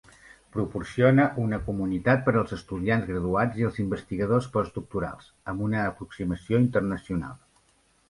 Proporciona 0.53 1.25
una 1.43 1.59
comunitat 1.67 2.23
per 2.29 2.33
als 2.41 2.55
estudiants 2.57 3.07
graduats 3.11 3.61
i 3.61 3.69
els 3.69 3.79
investigadors 3.87 4.51
postdoctorals, 4.59 5.31
amb 5.55 5.69
una 5.71 5.89
aproximació 5.95 6.67
internacional. 6.69 7.43